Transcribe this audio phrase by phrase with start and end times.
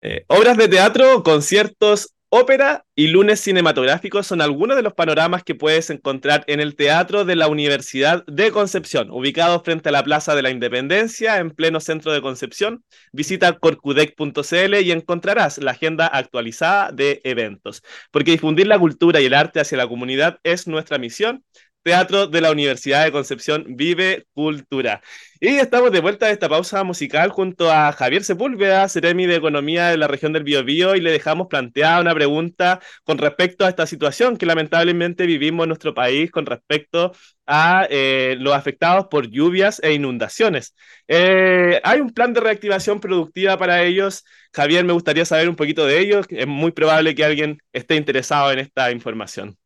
[0.00, 5.56] Eh, obras de teatro, conciertos, ópera y lunes cinematográficos son algunos de los panoramas que
[5.56, 10.36] puedes encontrar en el Teatro de la Universidad de Concepción, ubicado frente a la Plaza
[10.36, 12.84] de la Independencia, en pleno centro de Concepción.
[13.12, 19.34] Visita corcudec.cl y encontrarás la agenda actualizada de eventos, porque difundir la cultura y el
[19.34, 21.44] arte hacia la comunidad es nuestra misión
[21.88, 25.00] Teatro de la Universidad de Concepción Vive Cultura.
[25.40, 29.88] Y estamos de vuelta de esta pausa musical junto a Javier Sepúlveda, Ceremi de Economía
[29.88, 33.86] de la región del Biobío, y le dejamos planteada una pregunta con respecto a esta
[33.86, 37.12] situación que lamentablemente vivimos en nuestro país con respecto
[37.46, 40.74] a eh, los afectados por lluvias e inundaciones.
[41.06, 44.26] Eh, ¿Hay un plan de reactivación productiva para ellos?
[44.52, 46.26] Javier, me gustaría saber un poquito de ellos.
[46.28, 49.56] Es muy probable que alguien esté interesado en esta información.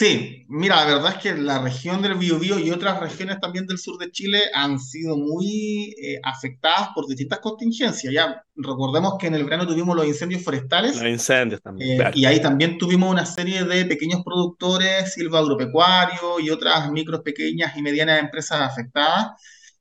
[0.00, 3.76] Sí, mira, la verdad es que la región del Biobío y otras regiones también del
[3.76, 8.10] sur de Chile han sido muy eh, afectadas por distintas contingencias.
[8.10, 10.96] Ya recordemos que en el verano tuvimos los incendios forestales.
[10.96, 12.00] Los incendios también.
[12.00, 17.76] Eh, y ahí también tuvimos una serie de pequeños productores, silvagropecuarios y otras micros, pequeñas
[17.76, 19.32] y medianas empresas afectadas.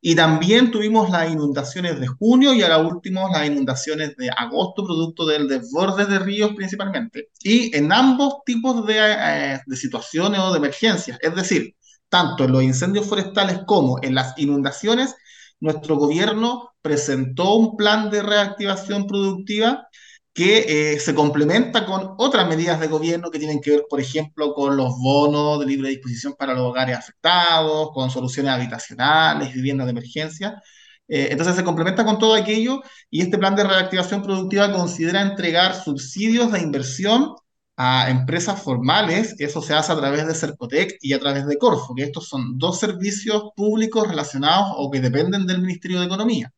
[0.02, 5.26] Y también tuvimos las inundaciones de junio y ahora último las inundaciones de agosto, producto
[5.26, 7.30] del desborde de ríos principalmente.
[7.44, 11.76] Y en ambos tipos de, eh, de situaciones o de emergencias, es decir,
[12.08, 15.16] tanto en los incendios forestales como en las inundaciones,
[15.60, 19.88] nuestro gobierno presentó un plan de reactivación productiva
[20.34, 24.54] que eh, se complementa con otras medidas de gobierno que tienen que ver, por ejemplo,
[24.54, 29.92] con los bonos de libre disposición para los hogares afectados, con soluciones habitacionales, viviendas de
[29.92, 30.62] emergencia.
[31.08, 35.76] Eh, entonces se complementa con todo aquello y este plan de reactivación productiva considera entregar
[35.76, 37.36] subsidios de inversión
[37.82, 41.96] a empresas formales, eso se hace a través de Cercotec y a través de Corfo,
[41.96, 46.52] que estos son dos servicios públicos relacionados o que dependen del Ministerio de Economía.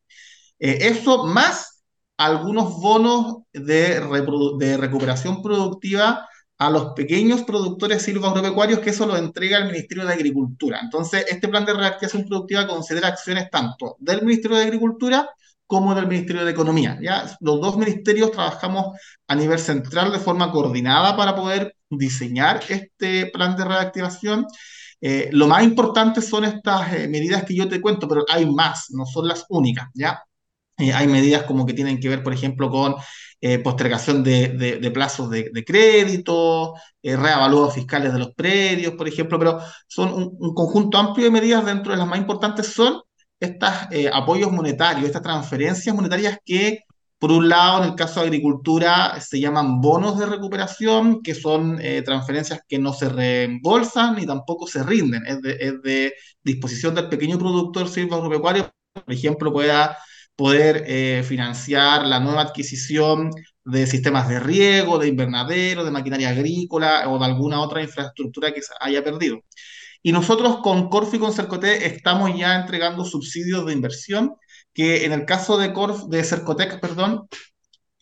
[0.58, 1.71] Eh, eso más
[2.26, 4.00] algunos bonos de,
[4.76, 6.28] recuperación productiva
[6.58, 10.80] a los pequeños productores silvagropecuarios que eso lo entrega el Ministerio de Agricultura.
[10.82, 15.28] Entonces, este plan de reactivación productiva considera acciones tanto del Ministerio de Agricultura
[15.66, 16.98] como del Ministerio de Economía.
[17.02, 17.24] ¿ya?
[17.40, 18.96] Los dos ministerios trabajamos
[19.26, 24.46] a nivel central de forma coordinada para poder diseñar este plan de reactivación.
[25.00, 28.86] Eh, lo más importante son estas eh, medidas que yo te cuento, pero hay más,
[28.90, 30.22] no son las únicas, ¿ya?
[30.82, 32.96] Eh, hay medidas como que tienen que ver, por ejemplo, con
[33.40, 37.16] eh, postergación de, plazos de, crédito, eh,
[37.72, 41.98] fiscales de los predios, por ejemplo, pero son un, conjunto amplio de medidas, dentro de
[41.98, 43.00] las más importantes son
[43.40, 43.70] estos
[44.12, 46.80] apoyos monetarios, estas transferencias monetarias que,
[47.18, 51.80] por un lado, en el caso de agricultura, se llaman bonos de recuperación, que son
[52.04, 57.08] transferencias que no se reembolsan ni tampoco se rinden, es de, es de disposición del
[57.08, 59.96] pequeño productor silvagropecuario, por ejemplo, pueda
[60.36, 63.30] poder eh, financiar la nueva adquisición
[63.64, 68.62] de sistemas de riego, de invernadero, de maquinaria agrícola o de alguna otra infraestructura que
[68.62, 69.40] se haya perdido.
[70.02, 74.34] Y nosotros con Corf y con Cercotec estamos ya entregando subsidios de inversión,
[74.74, 77.28] que en el caso de, Corf, de Cercotec, perdón,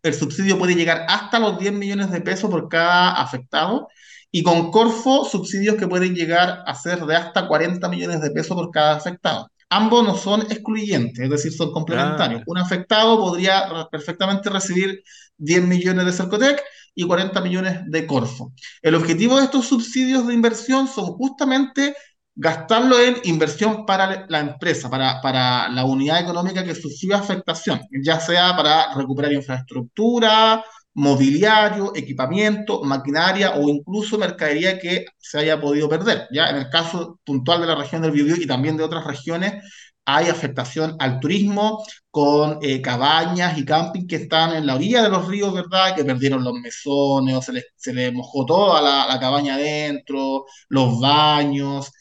[0.03, 3.89] el subsidio puede llegar hasta los 10 millones de pesos por cada afectado,
[4.31, 8.57] y con Corfo subsidios que pueden llegar a ser de hasta 40 millones de pesos
[8.57, 12.43] por cada afectado ambos no son excluyentes, es decir, son complementarios.
[12.43, 12.45] Ah.
[12.47, 15.03] Un afectado podría perfectamente recibir
[15.39, 16.63] 10 millones de Cercotec
[16.95, 18.53] y 40 millones de Corfo.
[18.83, 21.95] El objetivo de estos subsidios de inversión son justamente
[22.35, 28.19] gastarlo en inversión para la empresa, para, para la unidad económica que sufrió afectación, ya
[28.19, 30.65] sea para recuperar infraestructura,
[30.95, 36.27] mobiliario, equipamiento, maquinaria o incluso mercadería que se haya podido perder.
[36.33, 39.63] Ya en el caso puntual de la región del Biobío y también de otras regiones,
[40.05, 45.09] hay afectación al turismo con eh, cabañas y camping que están en la orilla de
[45.11, 45.95] los ríos, ¿verdad?
[45.95, 51.93] Que perdieron los mesones se les, se mojó toda la, la cabaña adentro, los baños.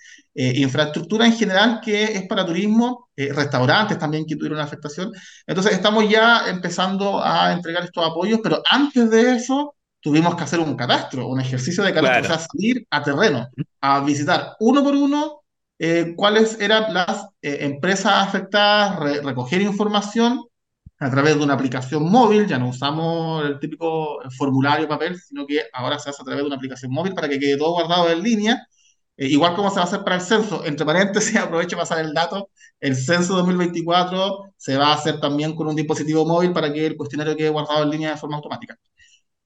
[0.41, 5.11] Eh, infraestructura en general que es para turismo, eh, restaurantes también que tuvieron afectación.
[5.45, 10.62] Entonces estamos ya empezando a entregar estos apoyos, pero antes de eso tuvimos que hacer
[10.62, 13.50] un catastro, un ejercicio de catastro, o sea, salir a terreno,
[13.81, 15.41] a visitar uno por uno
[15.77, 20.45] eh, cuáles eran las empresas afectadas, recoger información
[21.00, 25.63] a través de una aplicación móvil, ya no usamos el típico formulario papel, sino que
[25.74, 28.24] ahora se hace a través de una aplicación móvil para que quede todo guardado en
[28.24, 28.65] línea
[29.19, 32.06] eh, igual como se va a hacer para el censo, entre paréntesis, aprovecho para pasar
[32.06, 32.50] el dato,
[32.80, 36.95] el censo 2024 se va a hacer también con un dispositivo móvil para que el
[36.95, 38.77] cuestionario quede guardado en línea de forma automática.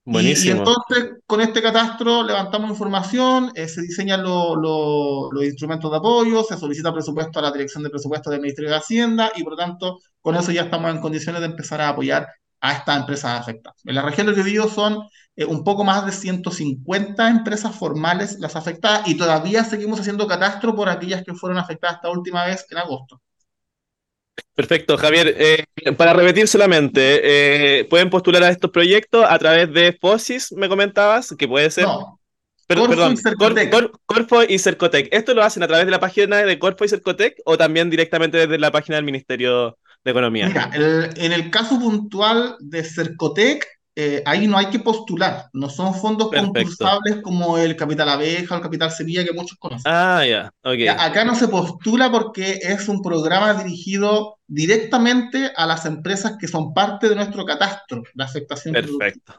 [0.04, 0.54] Buenísimo.
[0.54, 6.56] Y, entonces, con este catastro levantamos información, eh, se diseñan los instrumentos de apoyo, se
[6.56, 9.98] solicita presupuesto a la Dirección de Presupuestos del Ministerio de Hacienda y por lo tanto,
[10.20, 12.28] con eso ya estamos en condiciones de empezar a apoyar
[12.60, 13.80] a estas empresas afectadas.
[13.84, 15.02] En la región del Biobío son
[15.36, 20.76] eh, un poco más de 150 empresas formales las afectadas y todavía seguimos haciendo catastro
[20.76, 23.20] por aquellas que fueron afectadas esta última vez en agosto.
[24.54, 25.34] Perfecto, Javier.
[25.36, 25.64] Eh,
[25.96, 31.34] para repetir solamente, eh, pueden postular a estos proyectos a través de FOSIS, me comentabas,
[31.36, 31.84] que puede ser.
[31.84, 32.20] No.
[32.66, 33.74] Corfo perdón, y Cercotec.
[34.06, 35.08] Corfo y Cercotec.
[35.12, 38.38] ¿Esto lo hacen a través de la página de Corfo y Cercotec o también directamente
[38.38, 40.46] desde la página del Ministerio de Economía?
[40.46, 45.94] Mira, en el caso puntual de Cercotec, eh, ahí no hay que postular, no son
[45.94, 49.92] fondos concursables como el Capital Abeja o el Capital Sevilla que muchos conocen.
[49.92, 50.50] Ah, ya,
[50.98, 56.74] Acá no se postula porque es un programa dirigido directamente a las empresas que son
[56.74, 59.34] parte de nuestro catastro de afectación Perfecto.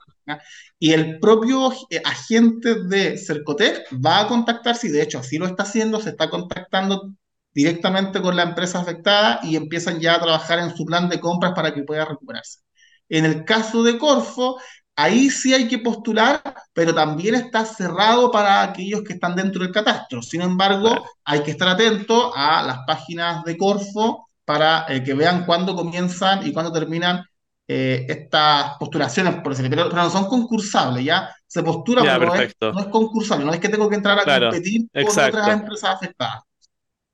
[0.79, 5.47] Y el propio eh, agente de Cercotec va a contactarse, y de hecho así lo
[5.47, 7.11] está haciendo, se está contactando
[7.53, 11.53] directamente con la empresa afectada y empiezan ya a trabajar en su plan de compras
[11.53, 12.64] para que pueda recuperarse.
[13.09, 14.57] En el caso de Corfo,
[14.95, 16.41] ahí sí hay que postular,
[16.73, 20.21] pero también está cerrado para aquellos que están dentro del catastro.
[20.21, 25.45] Sin embargo, hay que estar atento a las páginas de Corfo para eh, que vean
[25.45, 27.23] cuándo comienzan y cuándo terminan
[27.67, 31.35] eh, estas postulaciones, por ejemplo, pero, no son concursables, ¿ya?
[31.47, 34.39] Se postula, pero no es, no es, concursable, no es que tengo que entrar a
[34.41, 36.43] competir con otras empresas afectadas.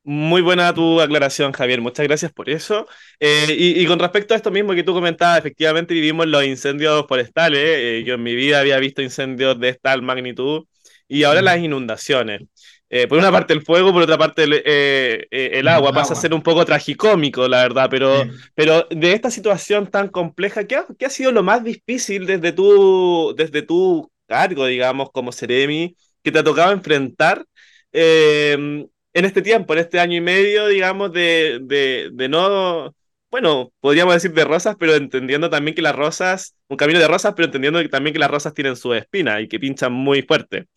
[0.03, 1.79] Muy buena tu aclaración, Javier.
[1.79, 2.87] Muchas gracias por eso.
[3.19, 7.61] Eh, y, con respecto a esto mismo que tú comentabas, efectivamente vivimos los incendios forestales.
[7.63, 10.65] Eh, yo en mi vida había visto incendios de esta magnitud
[11.07, 12.41] y ahora las inundaciones.
[12.89, 15.93] Eh, por una parte el fuego, por otra parte el, agua.
[15.93, 17.87] Pasa a ser un poco tragicómico, la verdad.
[17.91, 18.23] Pero,
[18.55, 22.51] pero de esta situación tan compleja, ¿qué ha, ¿qué ha, sido lo más difícil desde
[22.53, 27.45] tu, desde tu cargo, digamos, como Seremi, que te ha tocado enfrentar?
[29.13, 32.95] En este tiempo, en este año y medio, digamos, de, de, no,
[33.29, 37.33] bueno, podríamos decir de rosas, pero entendiendo también que las rosas, un camino de rosas,
[37.35, 40.67] pero entendiendo también que las rosas tienen su espina y que pinchan muy fuerte.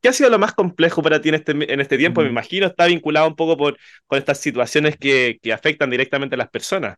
[0.00, 2.22] ¿Qué ha sido lo más complejo para ti en este, en este tiempo?
[2.22, 6.38] Me imagino está vinculado un poco por, con estas situaciones que, que afectan directamente a
[6.38, 6.96] las personas.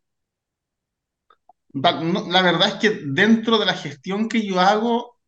[1.74, 5.18] La verdad es que dentro de la gestión que yo hago,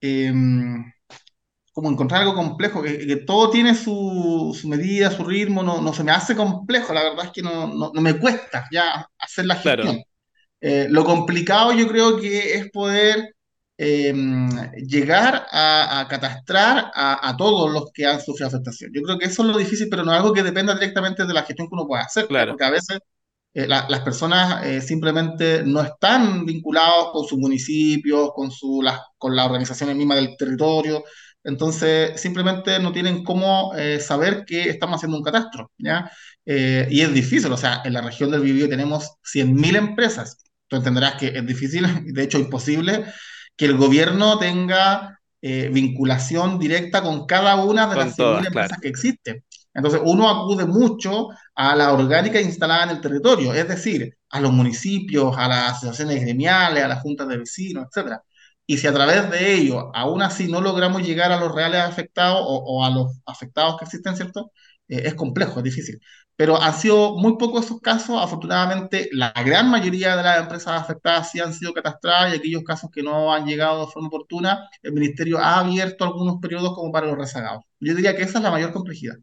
[0.00, 0.32] eh,
[1.78, 6.02] como encontrar algo complejo, que, todo tiene su, su, medida, su ritmo, no, no, se
[6.02, 10.02] me hace complejo, la verdad es que no, no, me cuesta ya hacer la gestión.
[10.60, 13.32] Eh, lo complicado yo creo que es poder
[13.76, 14.48] em,
[14.88, 18.90] llegar a, catastrar a, a, todos los que han sufrido afectación.
[18.92, 21.32] Yo creo que eso es lo difícil, pero no es algo que dependa directamente de
[21.32, 22.54] la gestión que uno pueda hacer, claro.
[22.54, 22.98] porque a veces
[23.54, 29.36] eh, las personas eh, simplemente no están vinculados con sus municipios, con, su, las, con
[29.36, 31.04] las organizaciones mismas del territorio,
[31.44, 36.10] entonces, simplemente no tienen cómo eh, saber que estamos haciendo un catastro, ¿ya?
[36.44, 40.42] Eh, y es difícil, o sea, en la región del Biobío tenemos 100.000 empresas.
[40.66, 43.04] Tú entenderás que es difícil, de hecho imposible,
[43.56, 48.88] que el gobierno tenga eh, vinculación directa con cada una de las 100.000 empresas que
[48.88, 49.44] existen.
[49.74, 54.52] Entonces, uno acude mucho a la orgánica instalada en el territorio, es decir, a los
[54.52, 58.22] municipios, a las asociaciones gremiales, a las juntas de vecinos, etcétera.
[58.70, 62.42] Y si a través de ello aún así no logramos llegar a los reales afectados
[62.44, 64.52] o, a los afectados que existen, ¿cierto?
[64.88, 65.98] Eh, es complejo, es difícil.
[66.36, 68.22] Pero han sido muy pocos esos casos.
[68.22, 72.90] Afortunadamente, la gran mayoría de las empresas afectadas sí han sido catastradas y aquellos casos
[72.92, 77.06] que no han llegado de forma oportuna, el Ministerio ha abierto algunos periodos como para
[77.06, 77.64] los rezagados.
[77.80, 79.16] Yo diría que esa es la mayor complejidad.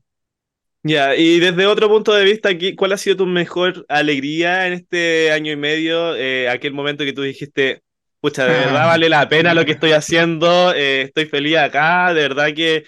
[0.81, 5.31] Ya, y desde otro punto de vista, ¿cuál ha sido tu mejor alegría en este
[5.31, 6.15] año y medio?
[6.15, 7.83] Eh, aquel momento que tú dijiste,
[8.25, 12.22] Pucha, de verdad vale la pena lo que estoy haciendo, eh, estoy feliz acá, de
[12.22, 12.84] verdad que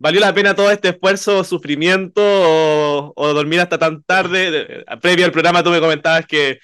[0.00, 4.84] valió la pena todo este esfuerzo, sufrimiento o, dormir hasta tan tarde.
[5.00, 6.58] Previo al programa tú me comentabas que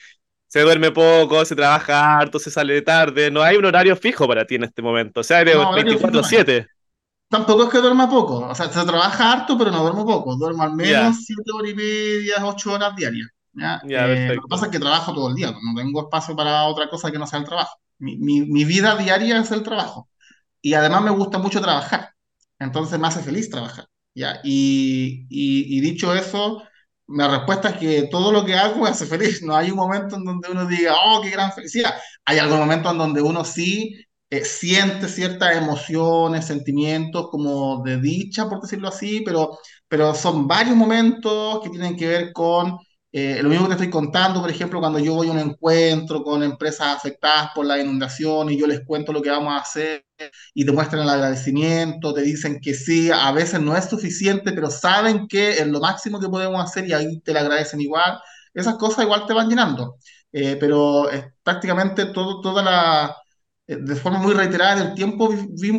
[0.48, 4.44] se duerme poco, se trabaja harto, se sale tarde, no hay un horario fijo para
[4.44, 6.66] ti en este momento, o sea, eres 24/7.
[7.28, 10.64] Tampoco es que duerma poco, o sea, se trabaja harto, pero no duermo poco, duermo
[10.64, 13.28] al menos 7 horas y media, 8 horas diarias.
[13.52, 13.80] ¿ya?
[13.88, 16.90] Eh, lo que pasa es que trabajo todo el día, no tengo espacio para otra
[16.90, 17.78] cosa que no sea el trabajo.
[17.98, 20.08] Mi, mi, vida diaria es el trabajo.
[20.62, 22.10] Y además me gusta mucho trabajar.
[22.58, 23.86] Entonces me hace feliz trabajar.
[24.14, 24.40] ¿ya?
[24.44, 26.62] Y, y, dicho eso,
[27.06, 29.42] mi respuesta es que todo lo que hago me hace feliz.
[29.42, 31.94] No hay un momento en donde uno diga, oh, qué gran felicidad.
[32.24, 33.94] Hay algún momento en donde uno sí
[34.30, 40.76] eh, siente ciertas emociones, sentimientos como de dicha, por decirlo así, pero, pero son varios
[40.76, 42.76] momentos que tienen que ver con
[43.18, 46.42] eh, lo mismo que estoy contando, por ejemplo, cuando yo voy a un encuentro con
[46.42, 50.04] empresas afectadas por la inundación y yo les cuento lo que vamos a hacer
[50.54, 54.70] y te muestran el agradecimiento, te dicen que sí, a veces no es suficiente, pero
[54.70, 58.18] saben que es lo máximo que podemos hacer y ahí te lo agradecen igual.
[58.52, 59.96] Esas cosas igual te van llenando.
[60.32, 61.08] eh, pero
[61.42, 63.16] prácticamente todo, toda la,
[63.66, 65.28] de forma muy reiterada en el tiempo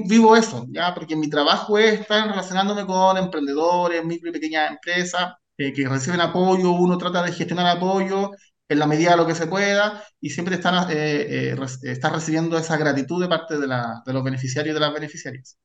[0.07, 0.93] vivo eso, ¿ya?
[0.93, 6.71] Porque mi trabajo es estar relacionándome con emprendedores, micro y pequeñas empresas que reciben apoyo,
[6.71, 8.31] uno trata de gestionar apoyo
[8.69, 12.77] en la medida de lo que se pueda y siempre están, eh, está recibiendo esa
[12.77, 15.57] gratitud de parte de, la, de los beneficiarios y de las beneficiarias.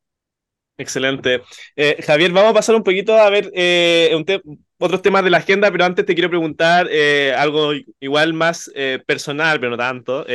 [0.78, 1.42] Excelente.
[1.76, 4.10] Eh, Javier, vamos a pasar un poquito a ver eh,
[4.82, 8.70] otros temas de la agenda, pero antes te quiero preguntar eh, algo igual más
[9.06, 10.26] personal, pero no tanto.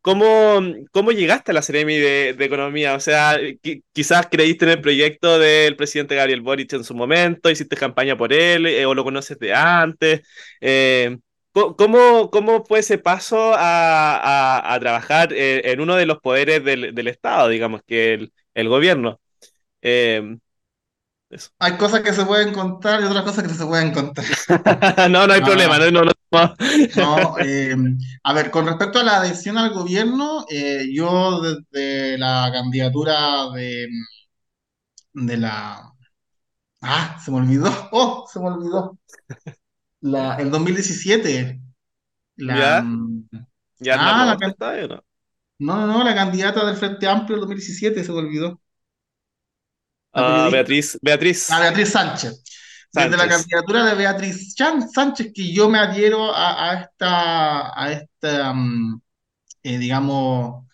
[0.00, 0.62] ¿cómo,
[0.92, 2.94] ¿cómo, llegaste a la Ceremi de, Economía?
[2.94, 3.38] O sea,
[3.92, 8.32] quizás creíste en el proyecto del presidente Gabriel Boric en su momento, hiciste campaña por
[8.32, 10.22] él o lo conoces de antes.
[11.52, 17.08] ¿Cómo, ¿Cómo fue ese paso a, a, trabajar en uno de los poderes del, del
[17.08, 19.20] Estado, digamos, que el, el gobierno?
[19.82, 20.38] Eh,
[21.58, 24.24] hay cosas que se pueden contar y otras cosas que no se pueden contar.
[25.10, 25.78] no, no hay problema.
[25.78, 26.02] No,
[26.96, 27.76] no, eh,
[28.22, 33.88] a ver, con respecto a la adhesión al gobierno, eh, yo desde la candidatura de,
[35.12, 35.92] de la...
[36.80, 37.70] Ah, se me olvidó.
[37.92, 38.98] Oh, se me olvidó.
[40.00, 41.60] La, el 2017.
[42.36, 42.84] La, ¿Ya?
[43.80, 45.04] ¿Ya ah, la, no?
[45.58, 48.60] No, no, la candidata del Frente Amplio del 2017 se me olvidó.
[50.18, 51.50] Ah, Beatriz, Beatriz.
[51.50, 52.42] A Beatriz Sánchez.
[52.92, 59.00] Desde la candidatura de Beatriz Sánchez que yo me adhiero a, esta, a esta mm,
[59.62, 60.64] eh, digamos...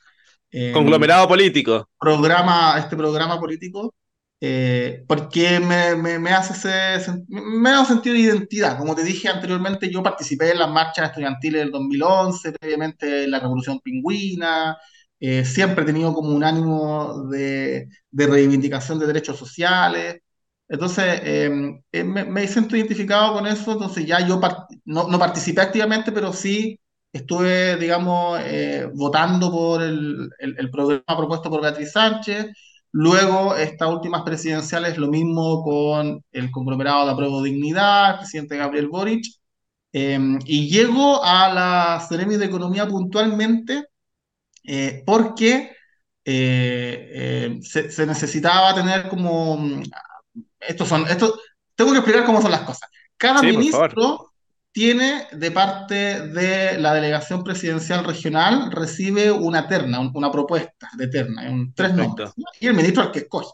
[0.51, 1.89] Em, Conglomerado político.
[1.99, 3.93] Programa, este programa político,
[4.41, 6.53] eh, porque me, me, hace
[6.95, 8.79] ese, me da un sentido de identidad.
[8.79, 13.41] Como te dije anteriormente, yo participé en las marchas estudiantiles del 2011, previamente en la
[13.41, 14.77] Revolución Pingüina,
[15.21, 20.21] eh, siempre he tenido como un ánimo de, de reivindicación de derechos sociales.
[20.69, 24.41] Entonces, em, eh, me, me, siento identificado con eso, entonces ya yo
[24.85, 26.79] no, no, participé activamente, pero sí
[27.13, 32.47] estuve, digamos, eh, votando por el, el, programa propuesto por Beatriz Sánchez.
[32.93, 38.89] Luego, estas últimas presidenciales, lo mismo con el conglomerado de apruebo dignidad, el presidente Gabriel
[38.89, 39.25] Boric.
[39.93, 43.85] Em, y llego a la Ceremi de Economía puntualmente
[44.65, 45.77] eh, porque
[46.25, 49.57] eh, eh, se, necesitaba tener como...
[49.57, 49.83] Mm,
[50.59, 51.39] estos son, estos,
[51.75, 52.89] tengo que explicar cómo son las cosas.
[53.17, 54.33] Cada ministro
[54.73, 61.43] tiene de parte de la delegación presidencial regional, recibe una terna, una propuesta de terna,
[61.51, 63.53] un, tres nombres, y el ministro al que escoge.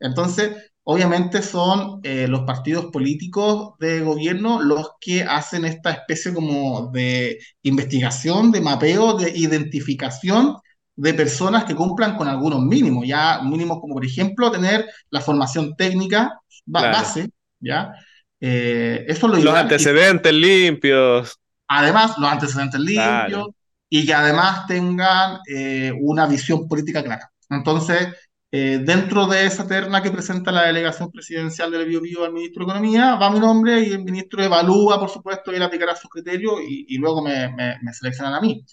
[0.00, 7.38] Entonces, obviamente son los partidos políticos de gobierno los que hacen esta especie como de
[7.62, 10.56] investigación, de mapeo, de identificación
[11.00, 15.74] de personas que cumplan con algunos mínimos, ya mínimos como por ejemplo tener la formación
[15.74, 17.92] técnica base, ¿ya?
[18.38, 21.38] Eh, eso lo Los antecedentes limpios.
[21.68, 23.48] Además, los antecedentes limpios
[23.88, 27.30] y que además tengan eh, una visión política clara.
[27.48, 28.08] Entonces,
[28.52, 32.70] eh, dentro de esa terna que presenta la delegación presidencial del Bio, al ministro de
[32.72, 36.54] Economía, va mi nombre y el ministro evalúa, por supuesto, y él aplicará sus criterios
[36.68, 38.64] y, y luego me, me, me, seleccionan a mí.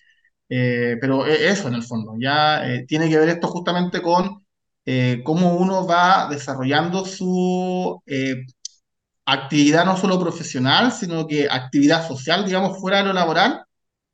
[0.49, 4.45] Eh, pero e, eso en el fondo, ya eh, tiene que ver esto justamente con
[5.25, 8.01] cómo uno va desarrollando su
[9.25, 13.66] actividad no solo profesional, sino que actividad social, digamos, fuera de lo laboral,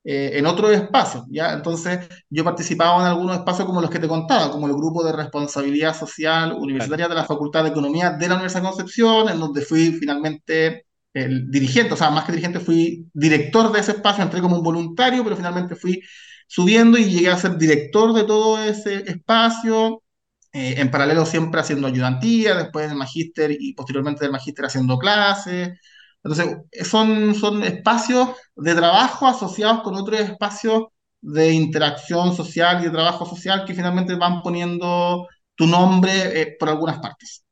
[0.03, 1.53] eh, en otros espacios, ¿ya?
[1.53, 5.13] Entonces, yo participaba en algunos espacios como los que te contaba, como el grupo de
[5.13, 9.62] responsabilidad social universitaria de la Facultad de Economía de la Universidad de Concepción, en donde
[9.62, 14.41] fui finalmente el dirigente, o sea, más que dirigente, fui director de ese espacio, entré
[14.41, 16.01] como un voluntario, pero finalmente fui
[16.48, 20.03] subiendo y llegué a ser director de todo ese espacio,
[20.51, 25.79] eh, en paralelo siempre haciendo ayudantía, después del magíster y posteriormente del magíster haciendo clases,
[26.24, 30.84] entonces, son, son espacios de trabajo asociados con otros espacios
[31.22, 36.70] de interacción social y de trabajo social que finalmente van poniendo tu nombre eh, por
[36.70, 37.44] algunas partes.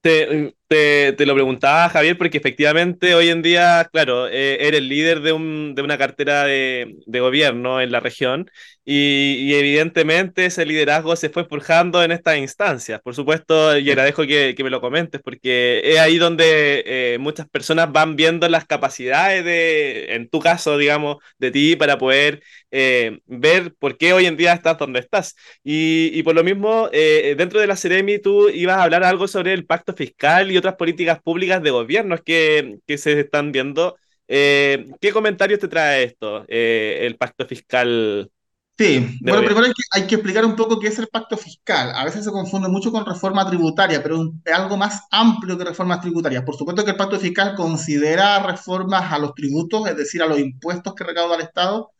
[0.00, 5.32] Te, te, lo preguntaba, Javier, porque efectivamente hoy en día, claro, eh, eres líder de,
[5.32, 8.50] un, de una cartera de, de, gobierno en la región
[8.84, 13.00] y, evidentemente ese liderazgo se fue forjando en estas instancias.
[13.00, 17.48] Por supuesto, y agradezco que, que me lo comentes, porque es ahí donde eh, muchas
[17.48, 23.20] personas van viendo las capacidades de, en tu caso, digamos, de ti para poder eh,
[23.26, 25.34] ver por qué hoy en día estás donde estás.
[25.62, 29.28] Y, y por lo mismo, eh, dentro de la Ceremi, tú ibas a hablar algo
[29.28, 33.96] sobre el pacto fiscal y otras políticas públicas de gobiernos que, que se están viendo.
[34.26, 38.30] ¿Qué comentarios te trae esto, el pacto fiscal
[38.76, 41.92] Sí, bueno, primero hay que, hay que, explicar un poco qué es el pacto fiscal.
[41.94, 46.00] A veces se confunde mucho con reforma tributaria, pero es algo más amplio que reformas
[46.00, 46.42] tributarias.
[46.42, 50.40] Por supuesto que el pacto fiscal considera reformas a los tributos, es decir, a los
[50.40, 51.92] impuestos que recauda el Estado,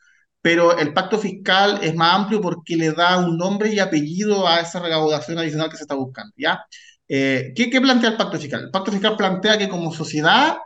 [0.42, 4.60] pero el pacto fiscal es más amplio porque le da un nombre y apellido a
[4.60, 6.64] esa recaudación adicional que se está buscando, ¿ya?
[7.08, 8.64] Eh, ¿qué, ¿Qué plantea el pacto fiscal?
[8.64, 10.56] El pacto fiscal plantea que como sociedad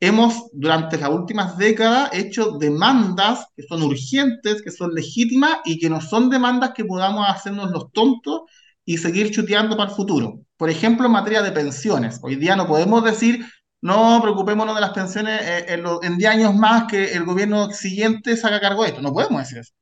[0.00, 5.88] hemos durante las últimas décadas hecho demandas que son urgentes, que son legítimas y que
[5.88, 8.42] no son demandas que podamos hacernos los tontos
[8.84, 10.40] y seguir chuteando para el futuro.
[10.56, 12.18] Por ejemplo, en materia de pensiones.
[12.22, 13.44] Hoy día no podemos decir,
[13.80, 18.36] no preocupémonos de las pensiones eh, en, en 10 años más que el gobierno siguiente
[18.36, 19.02] se haga cargo de esto.
[19.02, 19.72] No podemos decir eso.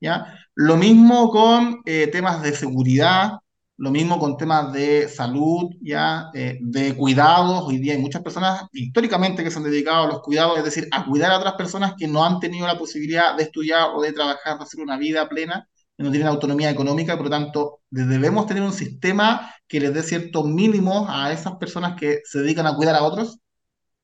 [0.00, 0.38] ¿ya?
[0.54, 3.32] Lo mismo con eh, temas de seguridad,
[3.80, 7.62] lo mismo con temas de salud, ya, eh, de cuidados.
[7.66, 10.86] Hoy día hay muchas personas históricamente que se han dedicado a los cuidados, es decir,
[10.92, 14.12] a cuidar a otras personas que no han tenido la posibilidad de estudiar o de
[14.12, 18.46] trabajar, de hacer una vida plena, que no tienen autonomía económica, por lo tanto, debemos
[18.46, 22.76] tener un sistema que les dé ciertos mínimos a esas personas que se dedican a
[22.76, 23.38] cuidar a otros.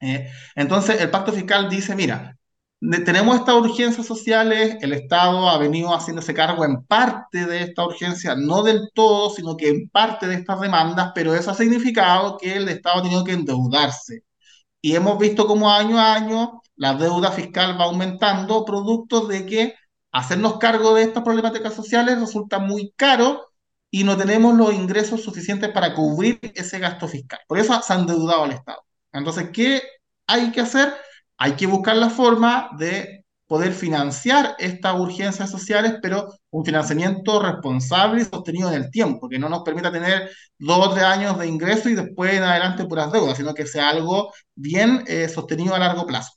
[0.00, 2.38] Eh, entonces, el pacto fiscal dice, mira,
[3.04, 8.34] tenemos estas urgencias sociales, el Estado ha venido haciéndose cargo en parte de esta urgencia,
[8.36, 12.54] no del todo, sino que en parte de estas demandas, pero eso ha significado que
[12.56, 14.22] el Estado ha tenido que endeudarse.
[14.80, 19.74] Y hemos visto cómo año a año la deuda fiscal va aumentando, producto de que
[20.12, 23.46] hacernos cargo de estas problemáticas sociales resulta muy caro
[23.90, 27.40] y no tenemos los ingresos suficientes para cubrir ese gasto fiscal.
[27.48, 28.82] Por eso se ha endeudado al Estado.
[29.12, 29.82] Entonces, ¿qué
[30.26, 30.92] hay que hacer?
[31.38, 38.22] Hay que buscar la forma de poder financiar estas urgencias sociales, pero un financiamiento responsable
[38.22, 41.46] y sostenido en el tiempo, que no nos permita tener dos o tres años de
[41.46, 45.78] ingreso y después en adelante puras deudas, sino que sea algo bien eh, sostenido a
[45.78, 46.32] largo plazo.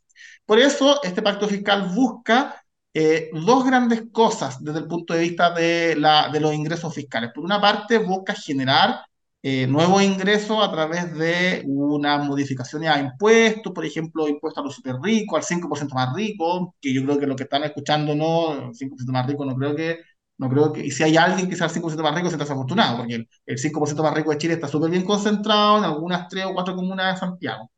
[0.45, 2.63] Por eso, este pacto fiscal busca
[2.93, 7.31] eh, dos grandes cosas desde el punto de vista de, de los ingresos fiscales.
[7.33, 9.01] Por una parte, busca generar
[9.41, 14.75] eh, nuevos ingresos a través de una modificación a impuestos, por ejemplo, impuestos a los
[14.75, 18.73] super ricos, al 5% más rico, que yo creo que lo que están escuchando, no,
[18.73, 19.99] 5% más rico, no creo que,
[20.37, 22.43] no creo que, y si hay alguien que sea el 5% más rico, se está
[22.45, 26.27] desafortunado, porque el, el 5% más rico de Chile está súper bien concentrado en algunas
[26.27, 27.69] tres o cuatro comunas de Santiago.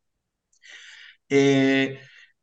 [1.30, 2.00] Eh,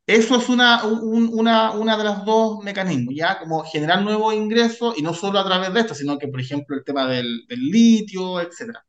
[0.07, 3.39] eso es una, una, una de las dos mecanismos, ¿ya?
[3.39, 6.77] Como generar nuevos ingresos y no solo a través de esto, sino que, por ejemplo,
[6.77, 8.85] el tema del, del litio, etcétera.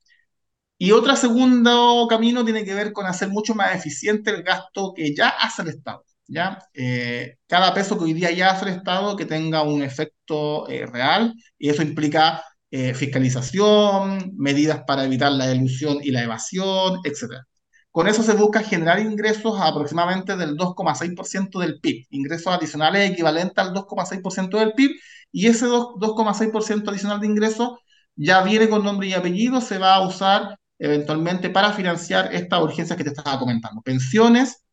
[0.82, 5.14] Y otro segundo camino tiene que ver con hacer mucho más eficiente el gasto que
[5.14, 6.06] ya hace el Estado.
[6.30, 6.60] ¿ya?
[6.74, 10.86] Eh, cada peso que hoy día ya hace el Estado que tenga un efecto eh,
[10.86, 17.44] real y eso implica eh, fiscalización, medidas para evitar la ilusión y la evasión, etc.
[17.92, 23.74] Con eso se busca generar ingresos aproximadamente del 2,6% del PIB, ingresos adicionales equivalentes al
[23.74, 24.92] 2,6% del PIB,
[25.32, 27.80] y ese 2,6% adicional de ingresos
[28.16, 32.98] ya viene con nombre y apellido, se va a usar eventualmente para financiar estas urgencias
[32.98, 33.82] que te estaba comentando.
[33.82, 34.64] Pensiones,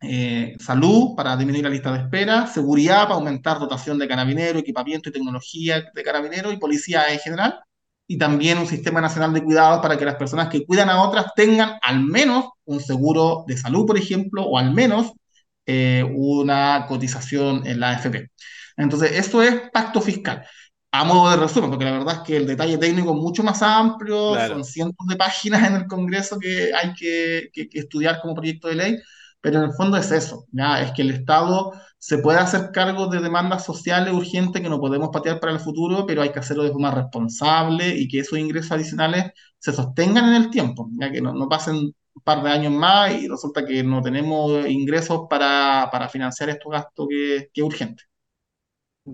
[0.00, 5.08] eh, salud para disminuir la lista de espera, seguridad para aumentar dotación de carabineros, equipamiento
[5.08, 7.60] y tecnología de carabineros y policía en general,
[8.06, 11.34] y también un sistema nacional de cuidados para que las personas que cuidan a otras
[11.34, 15.12] tengan al menos un seguro de salud, por ejemplo, o al menos
[15.66, 18.30] eh, una cotización en la AFP.
[18.76, 20.46] Entonces, esto es pacto fiscal
[20.90, 23.62] a modo de resumen, porque la verdad es que el detalle técnico es mucho más
[23.62, 28.74] amplio, son cientos de páginas en el Congreso que hay que, estudiar como proyecto de
[28.74, 28.98] ley,
[29.40, 30.80] pero en el fondo es eso, ¿ya?
[30.80, 35.10] es que el Estado se puede hacer cargo de demandas sociales urgentes que no podemos
[35.12, 38.72] patear para el futuro, pero hay que hacerlo de forma responsable y que esos ingresos
[38.72, 43.12] adicionales se sostengan en el tiempo, ya que no, pasen un par de años más
[43.12, 48.04] y resulta que no tenemos ingresos para, financiar estos gastos que, que es urgente.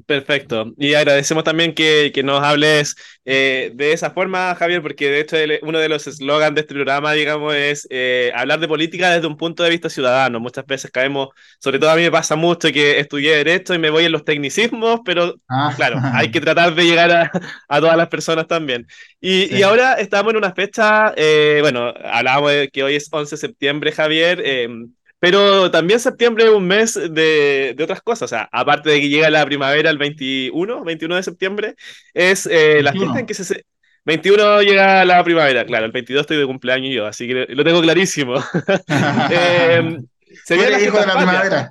[0.07, 0.73] Perfecto.
[0.77, 5.37] Y agradecemos también que, que nos hables eh, de esa forma, Javier, porque de hecho
[5.63, 9.37] uno de los eslogans de este programa, digamos, es eh, hablar de política desde un
[9.37, 10.41] punto de vista ciudadano.
[10.41, 11.29] Muchas veces caemos,
[11.59, 14.25] sobre todo a mí me pasa mucho que estudié Derecho y me voy en los
[14.25, 15.73] tecnicismos, pero ah.
[15.77, 17.31] claro, hay que tratar de llegar a,
[17.69, 18.87] a todas las personas también.
[19.21, 23.37] Y, y, ahora estamos en una fecha, eh, bueno, hablábamos de que hoy es 11
[23.37, 24.43] de septiembre, Javier.
[25.25, 28.25] Pero también septiembre es un mes de, de, otras cosas.
[28.25, 31.77] O sea, aparte de que llega la primavera el 21, 21 de septiembre,
[32.13, 33.65] es eh, la fiesta en que se...
[34.05, 37.81] 21 llega la primavera, claro, el 22 estoy de cumpleaños yo, así que lo tengo
[37.81, 38.35] clarísimo.
[39.31, 39.97] eh,
[40.45, 41.71] se viene hijo de la primavera.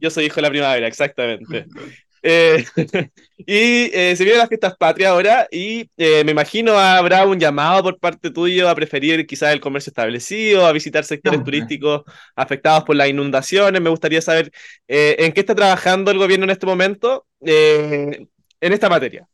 [0.00, 1.66] Yo soy hijo de la primavera, exactamente.
[2.28, 2.64] Eh,
[3.38, 7.84] y eh, se vienen las fiestas patrias ahora y eh, me imagino habrá un llamado
[7.84, 12.02] por parte tuyo a preferir quizás el comercio establecido, a visitar sectores turísticos
[12.34, 13.80] afectados por las inundaciones.
[13.80, 14.50] Me gustaría saber
[14.88, 18.28] en qué está trabajando el gobierno en este momento en
[18.60, 19.28] esta materia.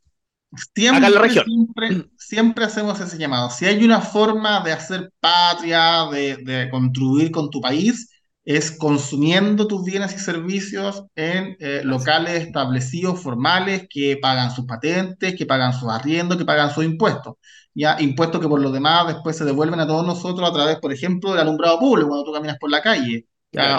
[0.75, 3.49] Siempre, Siempre, siempre, hacemos ese llamado.
[3.49, 8.12] Si hay una forma de hacer patria, de, de contribuir con tu país,
[8.45, 15.35] es consumiendo tus bienes y servicios en eh, locales establecidos, formales, que pagan sus patentes,
[15.35, 17.35] que pagan sus arriendos, que pagan sus impuestos.
[17.73, 20.93] Ya impuestos que por lo demás después se devuelven a todos nosotros a través, por
[20.93, 23.27] ejemplo, del alumbrado público cuando tú caminas por la calle,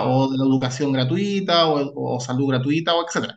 [0.03, 3.35] o de la educación gratuita, o, salud gratuita, o etcétera.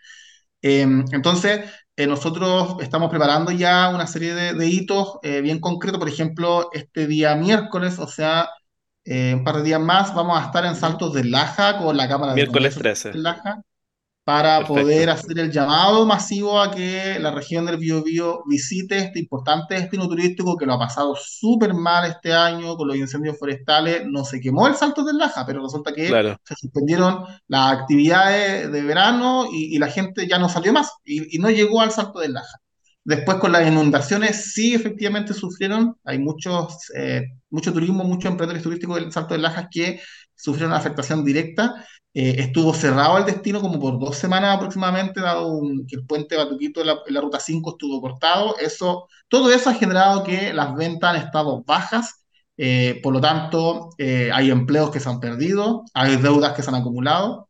[0.62, 6.10] Em, entonces, eh, nosotros estamos preparando ya una serie de, hitos eh, bien concretos, por
[6.10, 8.50] ejemplo, este día miércoles, o sea,
[9.08, 12.08] eh, un par de días más vamos a estar en Saltos de Laja con la
[12.10, 13.14] Cámara Miércoles de 13.
[13.16, 13.62] Laja
[14.28, 19.76] para poder hacer el llamado masivo a que la región del Biobío visite este importante
[19.76, 24.04] destino turístico que lo ha pasado súper mal este año con los incendios forestales.
[24.06, 26.10] No se quemó el Salto del Laja, pero resulta que
[26.44, 31.40] se suspendieron las actividades de verano y, la gente ya no salió más y, y
[31.40, 32.60] no llegó al Salto del Laja.
[33.08, 38.98] Después con las inundaciones sí efectivamente sufrieron, hay muchos, eh, mucho turismo, muchos emprendedores turísticos
[38.98, 40.02] del Salto de Lajas que
[40.36, 41.86] sufrieron afectación directa.
[42.14, 46.82] Eh, estuvo cerrado el destino como por dos semanas aproximadamente, dado que el puente Batuquito
[46.82, 48.58] en la, ruta 5 estuvo cortado.
[48.60, 52.26] Eso, todo eso ha generado que las ventas han estado bajas,
[52.58, 56.76] eh, por lo tanto hay empleos que se han perdido, hay deudas que se han
[56.76, 57.48] acumulado,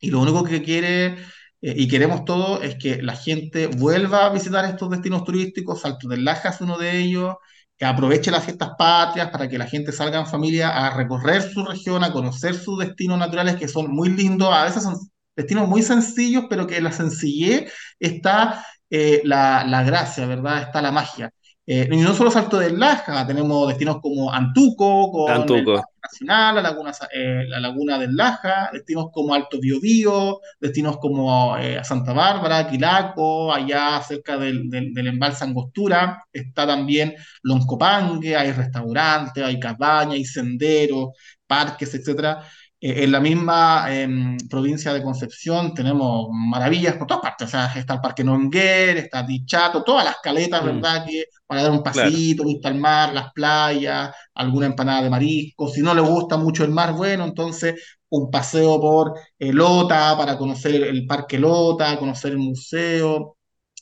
[0.00, 1.16] y lo único que quiere
[1.60, 6.08] eh, y queremos todo es que la gente vuelva a visitar estos destinos turísticos, Salto
[6.08, 7.34] del Laja es uno de ellos,
[7.76, 11.64] que aproveche las fiestas patrias para que la gente salga en familia a recorrer su
[11.64, 14.96] región, a conocer sus destinos naturales que son muy lindos, a veces son
[15.36, 20.62] destinos muy sencillos, pero que en la sencillez está eh, la, la gracia, ¿verdad?
[20.62, 21.30] Está la magia.
[21.70, 25.84] Eh, y no solo Salto del Laja, tenemos destinos como Antuco, con Antuco.
[26.02, 31.82] Nacional, la laguna, eh, la laguna del Laja, destinos como Alto Biobío, destinos como eh,
[31.84, 39.58] Santa Bárbara, Quilaco, allá cerca del, del, embalse Angostura, está también Loncopangue, hay restaurantes, hay
[39.58, 41.10] cabañas, hay senderos,
[41.46, 42.42] parques, etcétera.
[42.80, 47.48] Eh, en la misma em, provincia de Concepción tenemos maravillas por todas partes.
[47.48, 50.66] O sea, está el Parque Nonguer, está Dichato, todas las caletas, mm.
[50.66, 51.04] ¿verdad?
[51.06, 55.68] Que para dar un pasito, vista al mar, las playas, alguna empanada de marisco.
[55.68, 57.74] Si no le gusta mucho el mar, bueno, entonces
[58.10, 63.36] un paseo por eh, Lota para conocer el, Parque Lota, conocer el museo,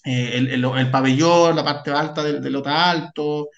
[0.04, 3.48] eh, el, el, pabellón, la parte alta del, Lota Alto,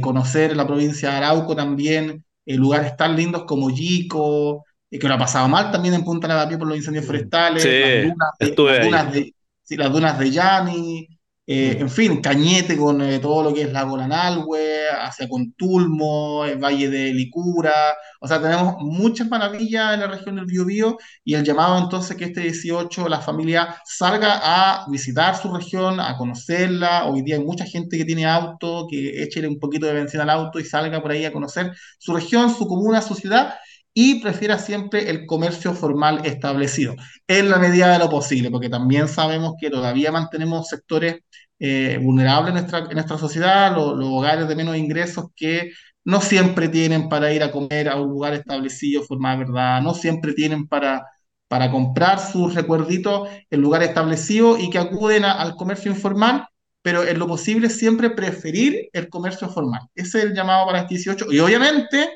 [0.00, 5.12] conocer la provincia de Arauco también eh, lugares tan lindos como Yico, eh, que lo
[5.12, 9.34] ha pasado mal también en Punta Lavapié por los incendios forestales, las, dunas de,
[9.76, 11.17] las, dunas de, Yani,
[11.50, 16.90] eh, en fin, Cañete con todo lo que es Lago Lanalhue, hacia Contulmo, el Valle
[16.90, 21.78] de Licura, o sea, tenemos muchas maravillas en la región del Biobío y el llamado
[21.78, 27.36] entonces que este 18 la familia salga a visitar su región, a conocerla, hoy día
[27.36, 30.66] hay mucha gente que tiene auto, que échele un poquito de benzina al auto y
[30.66, 33.54] salga por ahí a conocer su región, su comuna, su ciudad
[33.94, 36.94] y prefiera siempre el comercio formal establecido,
[37.26, 41.16] en la medida de lo posible, porque también sabemos que todavía mantenemos sectores
[41.58, 45.72] eh, vulnerables en nuestra, en nuestra sociedad, los, hogares de menos ingresos que
[46.04, 49.82] no siempre tienen para ir a comer a un lugar establecido, formal, ¿verdad?
[49.82, 51.04] No siempre tienen para,
[51.48, 56.46] para comprar sus recuerditos en lugar establecido y que acuden al comercio informal,
[56.82, 59.82] pero en lo posible siempre preferir el comercio formal.
[59.94, 62.08] Ese es el llamado para este 18 y obviamente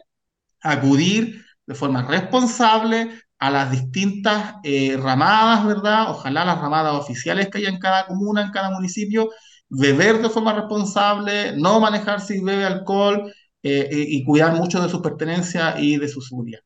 [0.63, 6.11] acudir de forma responsable a las distintas eh, ramadas, ¿verdad?
[6.11, 9.31] Ojalá las ramadas oficiales que haya en cada comuna, en cada municipio,
[9.69, 15.01] beber de forma responsable, no manejar si bebe alcohol eh, y, cuidar mucho de sus
[15.01, 16.61] pertenencias y de su seguridad.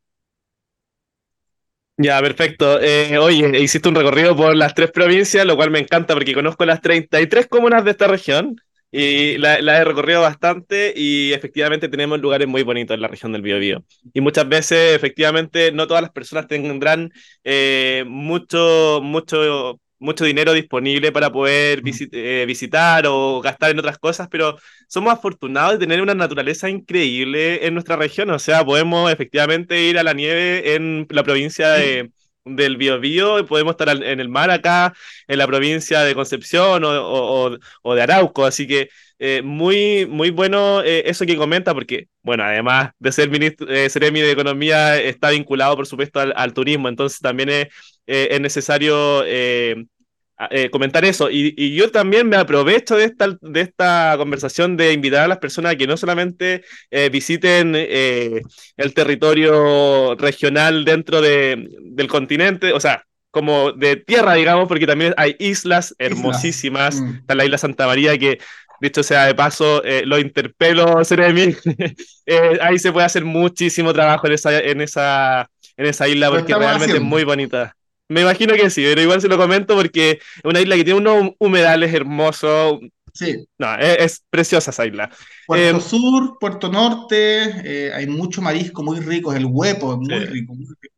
[1.99, 2.79] Ya, perfecto.
[2.81, 6.67] Eh, oye, hiciste un recorrido por las tres provincias, lo cual me encanta porque conozco
[6.67, 8.57] las 33 comunas de esta región.
[8.93, 13.43] Y la, he recorrido bastante y efectivamente tenemos lugares muy bonitos en la región del
[13.43, 13.85] Biobío.
[14.15, 17.11] Y muchas veces, efectivamente, no todas las personas tendrán
[17.45, 24.29] eh, mucho, mucho, mucho dinero disponible para poder eh, visitar o gastar en otras cosas,
[24.31, 24.57] pero
[24.89, 28.31] somos afortunados de tener una naturaleza increíble en nuestra región.
[28.31, 32.13] O sea, podemos efectivamente ir a la nieve en la provincia de
[32.47, 34.95] del Biobío, podemos estar en el mar acá,
[35.27, 40.83] en la provincia de Concepción o, o, de Arauco, así que eh, muy, muy bueno
[40.83, 45.77] eh, eso que comenta, porque, bueno, además de ser ministro, eh, de Economía, está vinculado,
[45.77, 47.67] por supuesto, al, turismo, entonces también es,
[48.07, 49.25] eh, es necesario
[50.51, 51.31] eh, comentar eso.
[51.31, 55.73] Y, yo también me aprovecho de esta, de esta conversación de invitar a las personas
[55.73, 58.43] a que no solamente eh, visiten eh,
[58.77, 65.15] el territorio regional dentro de, del continente, o sea, como de tierra, digamos, porque también
[65.17, 67.01] hay islas hermosísimas.
[67.01, 67.17] Mm.
[67.17, 68.39] Está la isla Santa María que
[68.81, 71.57] Dicho sea de paso, eh, lo interpelo, Seremi.
[72.27, 76.55] eh, ahí se puede hacer muchísimo trabajo en esa, en esa, en esa isla porque
[76.55, 77.75] realmente es muy bonita.
[78.09, 81.01] Me imagino que sí, pero igual se lo comento porque es una isla que tiene
[81.01, 82.81] unos humedales hermosos.
[83.13, 83.47] Sí.
[83.59, 85.11] No, es, preciosa esa isla.
[85.47, 90.19] Puerto eh, Sur, Puerto Norte, eh, hay mucho marisco muy rico, el huepo es muy
[90.27, 90.96] rico, muy rico.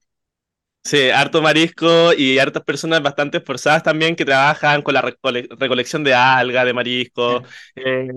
[0.88, 6.14] Sí, harto marisco y hartas personas bastante esforzadas también que trabajan con la recolección de
[6.14, 7.42] alga, de marisco.
[7.76, 8.08] Eh,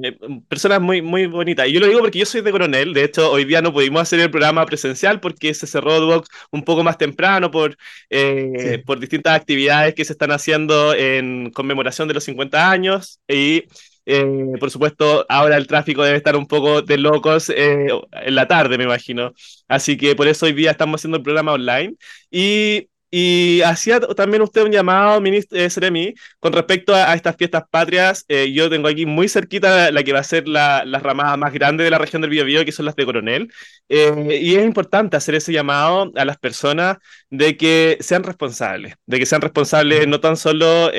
[0.48, 1.68] personas muy, muy bonitas.
[1.68, 2.94] Y yo lo digo porque yo soy de Coronel.
[2.94, 6.82] De hecho, hoy día no pudimos hacer el programa presencial porque se cerró un poco
[6.82, 7.76] más temprano por,
[8.10, 13.20] eh, por distintas actividades que se están haciendo en conmemoración de los 50 años.
[13.28, 13.66] Y
[14.06, 18.48] eh, por supuesto, ahora el tráfico debe estar un poco de locos eh, en la
[18.48, 19.34] tarde, me imagino.
[19.68, 21.96] Así que por eso hoy día estamos haciendo el programa online.
[22.30, 27.64] Y, y hacía también usted un llamado, ministro eh, Seremi, con respecto a, estas fiestas
[27.70, 28.26] patrias.
[28.54, 31.84] yo tengo aquí muy cerquita la, que va a ser la, la, ramada más grande
[31.84, 33.52] de la región del Biobío, que son las de Coronel.
[33.90, 36.98] y es importante hacer ese llamado a las personas
[37.30, 40.90] de que sean responsables, de que sean responsables no tan solo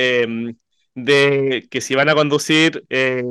[0.94, 3.22] de que si van a conducir eh,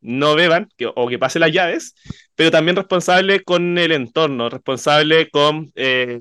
[0.00, 1.94] no beban o que pasen las llaves,
[2.34, 5.70] pero también responsable con el entorno, responsable con...
[5.74, 6.20] Eh,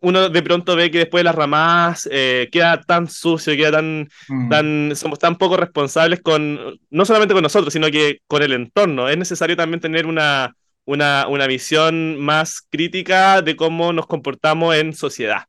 [0.00, 4.08] uno de pronto ve que después de las ramadas eh, queda tan sucio, queda tan,
[4.28, 4.48] mm.
[4.50, 9.08] tan, somos tan poco responsables con, no solamente con nosotros, sino que con el entorno.
[9.08, 14.92] Es necesario también tener una, una, una visión más crítica de cómo nos comportamos en
[14.92, 15.44] sociedad.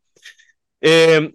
[0.82, 1.34] Eh,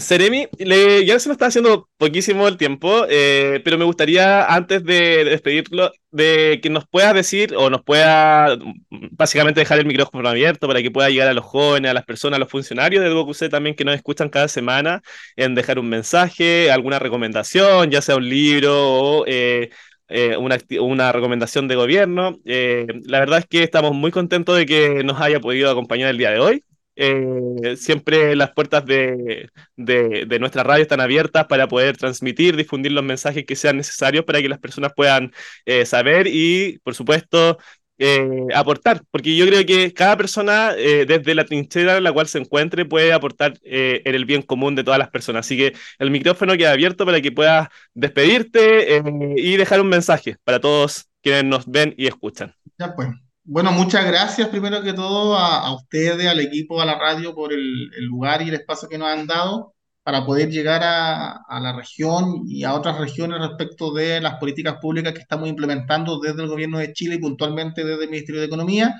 [0.00, 5.24] Seremi, ya se nos está haciendo poquísimo el tiempo, eh, pero me gustaría, antes de
[5.24, 8.56] despedirlo, de que nos pueda decir o nos pueda
[8.90, 12.36] básicamente dejar el micrófono abierto para que pueda llegar a los jóvenes, a las personas,
[12.36, 15.02] a los funcionarios de GoQC también que nos escuchan cada semana,
[15.36, 19.70] en dejar un mensaje, alguna recomendación, ya sea un libro o eh,
[20.08, 22.38] eh, una, una, recomendación de gobierno.
[22.44, 26.30] la verdad es que estamos muy contentos de que nos haya podido acompañar el día
[26.30, 26.62] de hoy.
[26.96, 33.04] Eh, siempre las puertas de, de, nuestra radio están abiertas para poder transmitir, difundir los
[33.04, 35.32] mensajes que sean necesarios para que las personas puedan
[35.64, 37.58] eh, saber y, por supuesto,
[37.98, 42.38] eh, aportar, porque yo creo que cada persona, desde la trinchera en la cual se
[42.38, 45.46] encuentre, puede aportar en el bien común de todas las personas.
[45.46, 49.02] Así que el micrófono queda abierto para que puedas despedirte
[49.36, 52.54] y dejar un mensaje para todos quienes nos ven y escuchan.
[52.78, 53.08] Ya pues.
[53.46, 57.90] Bueno, muchas gracias primero que todo a, ustedes, al equipo, a la radio por el,
[58.06, 62.64] lugar y el espacio que nos han dado para poder llegar a, la región y
[62.64, 66.92] a otras regiones respecto de las políticas públicas que estamos implementando desde el gobierno de
[66.94, 68.94] Chile y puntualmente desde el Ministerio de Economía.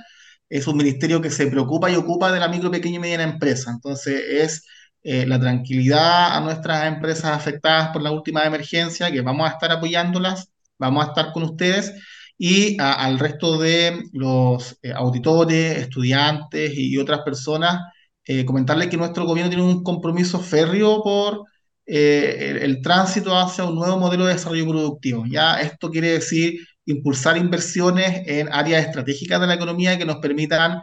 [0.48, 3.70] Es un ministerio que se preocupa y ocupa de la micro, pequeña y mediana empresa.
[3.70, 4.66] Entonces, es
[5.02, 9.72] eh, la tranquilidad a nuestras empresas afectadas por la última emergencia, que vamos a estar
[9.72, 11.94] apoyándolas, vamos a estar con ustedes
[12.38, 17.80] y al resto de los eh, auditores, estudiantes y otras personas,
[18.24, 21.44] eh, comentarles que nuestro gobierno tiene un compromiso férreo por
[21.86, 25.24] eh, el, tránsito hacia un nuevo modelo de desarrollo productivo.
[25.28, 30.82] Ya esto quiere decir impulsar inversiones en áreas estratégicas de la economía que nos permitan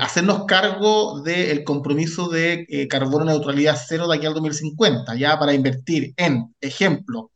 [0.00, 6.12] hacernos cargo del compromiso de carbono neutralidad cero de aquí al 2050, ya para invertir
[6.18, 7.30] en, ejemplo,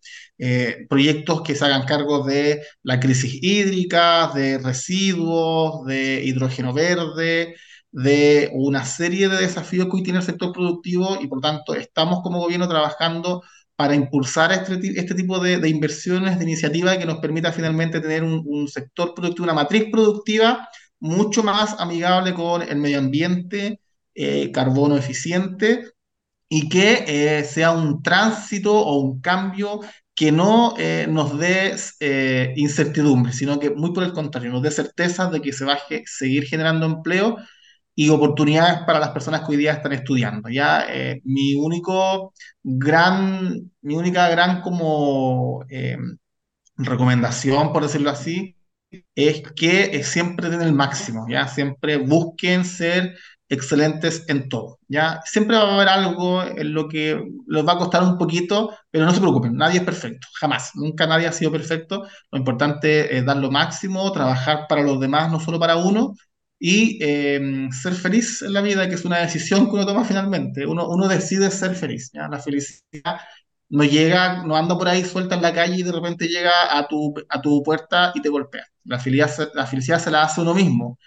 [0.44, 7.54] eh, proyectos que se hagan cargo de la crisis hídrica, de residuos, de hidrógeno verde,
[7.92, 12.22] de una serie de desafíos que hoy tiene el sector productivo y por tanto estamos
[12.22, 13.42] como gobierno trabajando
[13.76, 18.66] para impulsar este, este tipo de, inversiones, de iniciativas que nos permita finalmente tener un,
[18.66, 23.80] sector productivo, una matriz productiva mucho más amigable con el medio ambiente,
[24.12, 25.92] eh, carbono eficiente
[26.48, 29.80] y que eh, sea un tránsito o un cambio
[30.14, 34.70] que no eh, nos dé eh, incertidumbre, sino que muy por el contrario, nos dé
[34.70, 37.36] certeza de que se va a seguir generando empleo
[37.94, 40.48] y oportunidades para las personas que hoy día están estudiando.
[40.48, 45.64] Ya eh, mi único gran, mi única gran como
[46.76, 48.56] recomendación, por decirlo así,
[49.14, 53.16] es que siempre den el máximo, ya siempre busquen ser
[53.52, 55.20] excelentes en todo, ¿ya?
[55.26, 59.04] Siempre va a haber algo en lo que les va a costar un poquito, pero
[59.04, 63.24] no se preocupen, nadie es perfecto, jamás, nunca nadie ha sido perfecto, lo importante es
[63.26, 66.14] dar lo máximo, trabajar para los demás, no solo para uno,
[66.58, 70.66] y em, ser feliz en la vida, que es una decisión que uno toma finalmente,
[70.66, 72.28] uno, uno decide ser feliz, ¿ya?
[72.28, 73.20] La felicidad
[73.68, 76.86] no llega, no anda por ahí suelta en la calle y de repente llega a
[76.88, 78.64] tu, a tu puerta y te golpea.
[78.84, 80.98] La felicidad, la felicidad se la hace uno mismo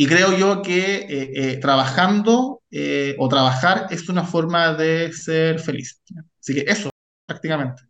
[0.00, 5.58] Y creo yo que eh, eh, trabajando eh, o trabajar es una forma de ser
[5.58, 6.00] feliz.
[6.40, 6.88] Así que eso,
[7.26, 7.82] prácticamente.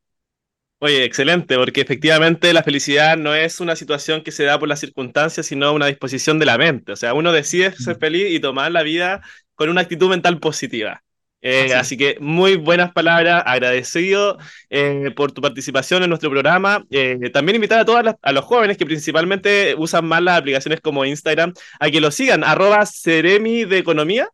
[0.81, 4.81] Oye, excelente, porque efectivamente la felicidad no es una situación que se da por las
[4.81, 6.93] circunstancias, sino una disposición de la mente.
[6.93, 8.01] O sea, uno decide ser Mm.
[8.01, 9.21] feliz y tomar la vida
[9.55, 11.03] con una actitud mental positiva.
[11.41, 14.39] Eh, Así que muy buenas palabras, agradecido
[14.71, 16.85] eh, por tu participación en nuestro programa.
[16.91, 21.05] Eh, también invitar a todos a los jóvenes que principalmente usan más las aplicaciones como
[21.05, 24.29] Instagram a que lo sigan, arroba Ceremi de Economía.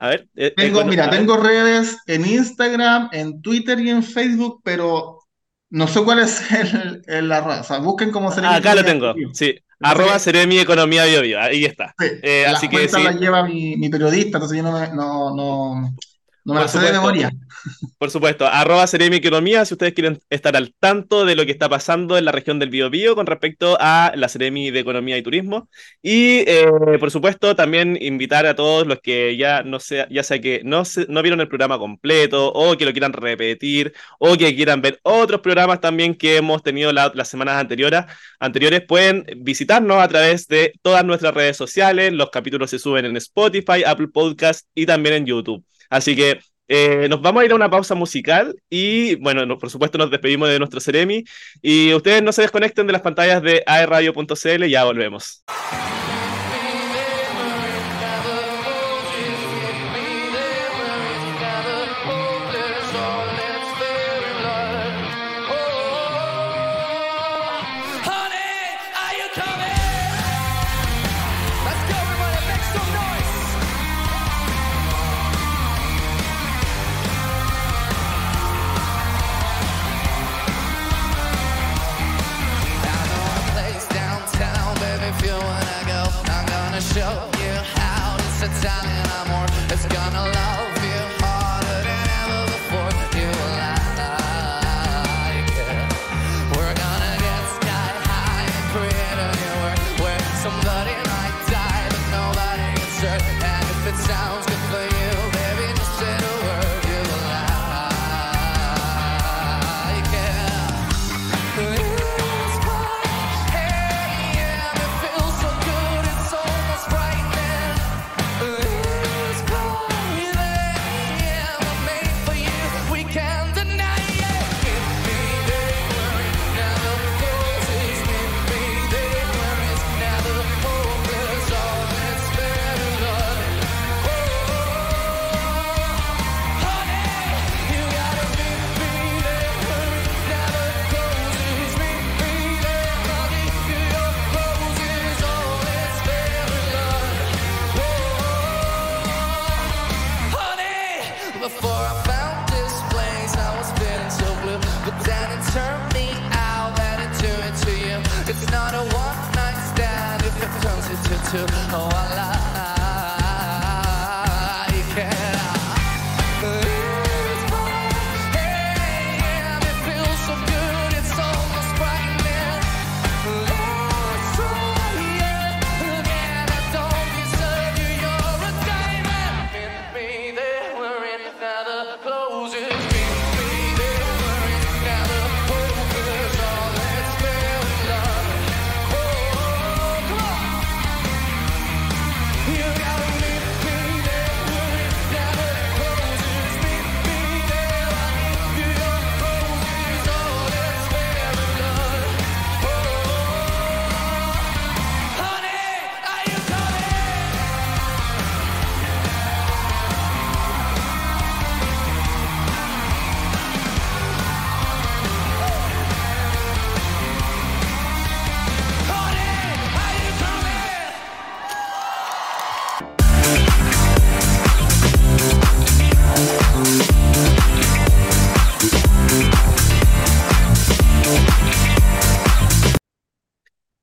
[0.00, 5.18] A ver, Tengo, mira, tengo redes en Instagram, en Twitter y en Facebook, pero
[5.70, 7.60] no sé cuál es el, el- la red.
[7.60, 11.64] O sea, busquen como Seremi acá lo tengo, sí, arroba Ceremi Economía Bio Bio, ahí
[11.64, 11.94] está.
[11.98, 15.34] sí, las así que las sí, lleva mi, mi periodista, entonces yo no me, no,
[15.34, 15.94] no,
[16.48, 17.30] no me las sé de memoria.
[17.98, 22.16] Por supuesto, arroba Economía si ustedes quieren estar al tanto de lo que está pasando
[22.16, 25.68] en la región del Biobío con respecto a la Seremi de Economía y Turismo.
[26.02, 26.66] Y eh,
[26.98, 30.84] por supuesto, también invitar a todos los que ya no sea, ya sea que no,
[30.84, 35.00] se- no vieron el programa completo o que lo quieran repetir o que quieran ver
[35.02, 38.04] otros programas también que hemos tenido la- las semanas anteriores,
[38.40, 42.12] anteriores, pueden visitarnos a través de todas nuestras redes sociales.
[42.12, 45.64] Los capítulos se suben en Spotify, Apple Podcast y también en YouTube.
[45.90, 49.70] Así que eh, nos vamos a ir a una pausa musical y, bueno, no- por
[49.70, 51.24] supuesto nos despedimos de nuestro Ceremi
[51.62, 55.44] y ustedes no se desconecten de las pantallas de aerradio.cl, ya volvemos.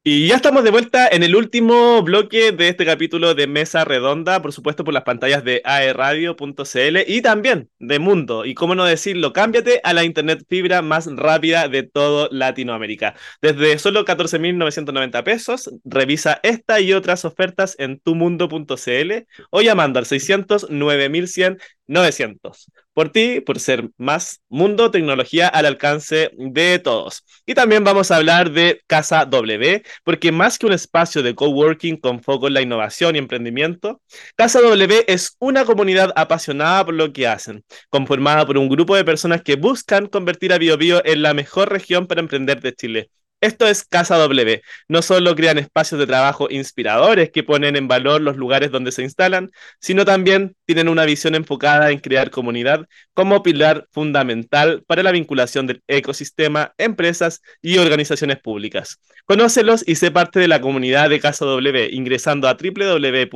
[0.08, 4.40] Y ya estamos de vuelta en el último bloque de este capítulo de Mesa Redonda,
[4.40, 8.46] por supuesto por las pantallas de aerradio.cl y también de Mundo.
[8.46, 13.16] Y cómo no decirlo, cámbiate a la internet fibra más rápida de todo Latinoamérica.
[13.42, 19.12] Desde solo 14.990 pesos, revisa esta y otras ofertas en tumundo.cl
[19.50, 21.58] o llamando al 600 9100
[21.88, 22.72] 900.
[22.94, 27.24] Por ti, por ser más mundo, tecnología al alcance de todos.
[27.46, 31.98] Y también vamos a hablar de Casa W, porque más que un espacio de coworking
[31.98, 34.02] con foco en la innovación y emprendimiento,
[34.36, 39.06] Casa W es una comunidad apasionada por lo que hacen, conformada por un grupo de
[39.06, 43.10] personas que buscan convertir a BioBio en la mejor región para emprender de Chile.
[43.46, 44.64] Esto es Casa W.
[44.88, 49.04] No solo crean espacios de trabajo inspiradores que ponen en valor los lugares donde se
[49.04, 55.12] instalan, sino también tienen una visión enfocada en crear comunidad como pilar fundamental para la
[55.12, 59.00] vinculación del ecosistema, empresas y organizaciones públicas.
[59.26, 63.36] Conócelos y sé parte de la comunidad de Casa W ingresando a www.casaw.org.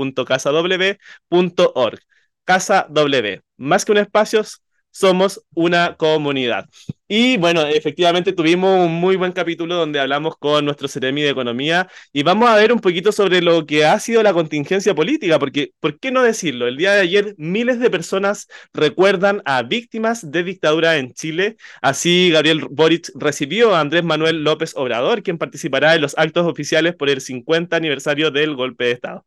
[2.45, 4.43] Casa W, más que un espacio,
[4.91, 6.65] somos una comunidad.
[7.07, 11.87] Y bueno, efectivamente tuvimos un muy buen capítulo donde hablamos con nuestro Ceremi de Economía
[12.13, 15.71] y vamos a ver un poquito sobre lo que ha sido la contingencia política, porque,
[15.79, 16.67] ¿por qué no decirlo?
[16.67, 21.57] El día de ayer miles de personas recuerdan a víctimas de dictadura en Chile.
[21.81, 26.95] Así, Gabriel Boric recibió a Andrés Manuel López Obrador, quien participará en los actos oficiales
[26.95, 29.25] por el 50 aniversario del golpe de Estado.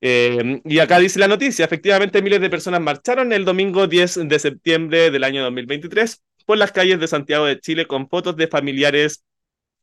[0.00, 4.38] Eh, y acá dice la noticia, efectivamente miles de personas marcharon el domingo 10 de
[4.38, 9.24] septiembre del año 2023 por las calles de Santiago de Chile con fotos de familiares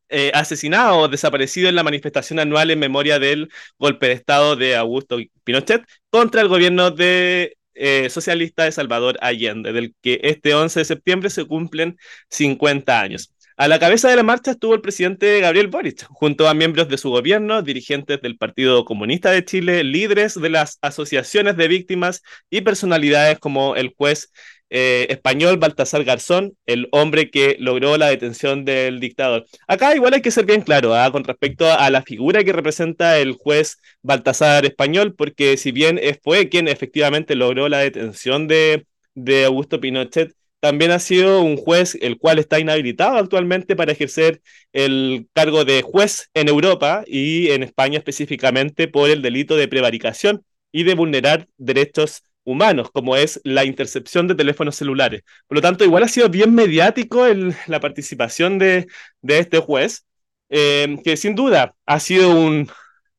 [0.09, 3.49] eh, asesinados o desaparecidos en la manifestación anual en memoria del
[3.79, 9.73] golpe de Estado de Augusto Pinochet contra el gobierno de, eh, socialista de Salvador Allende,
[9.73, 11.97] del que este 11 de septiembre se cumplen
[12.29, 13.32] 50 años.
[13.55, 16.97] A la cabeza de la marcha estuvo el presidente Gabriel Boric, junto a miembros de
[16.97, 22.61] su gobierno, dirigentes del Partido Comunista de Chile, líderes de las asociaciones de víctimas y
[22.61, 24.31] personalidades como el juez
[24.71, 29.45] eh, español Baltasar Garzón, el hombre que logró la detención del dictador.
[29.67, 31.11] Acá igual hay que ser bien claro ¿ah?
[31.11, 36.49] con respecto a la figura que representa el juez Baltasar español, porque si bien fue
[36.49, 40.33] quien efectivamente logró la detención de, de Augusto Pinochet,
[40.63, 44.41] también ha sido un juez el cual está inhabilitado actualmente para ejercer
[44.71, 50.45] el cargo de juez en Europa y en España específicamente por el delito de prevaricación
[50.71, 55.23] y de vulnerar derechos humanos, como es la intercepción de teléfonos celulares.
[55.47, 57.25] Por lo tanto, igual ha sido bien mediático
[57.67, 58.87] la participación de,
[59.21, 60.05] de este juez,
[60.47, 62.69] eh, que sin duda ha sido un